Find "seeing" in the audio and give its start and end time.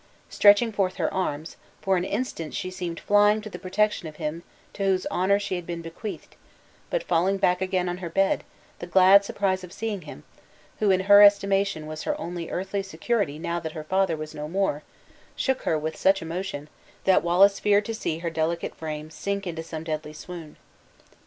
9.71-10.01